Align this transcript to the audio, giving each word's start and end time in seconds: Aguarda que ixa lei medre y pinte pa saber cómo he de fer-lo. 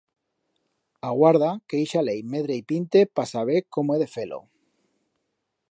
Aguarda 1.09 1.49
que 1.73 1.81
ixa 1.87 2.03
lei 2.07 2.21
medre 2.35 2.57
y 2.61 2.63
pinte 2.71 2.99
pa 3.19 3.27
saber 3.35 3.59
cómo 3.77 3.93
he 3.99 4.03
de 4.05 4.09
fer-lo. 4.15 4.41